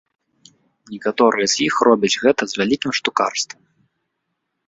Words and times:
Некаторыя 0.93 1.47
з 1.51 1.55
іх 1.67 1.75
робяць 1.89 2.11
гэта 2.23 2.43
з 2.53 2.59
вялікім 2.61 2.91
штукарствам. 3.01 3.61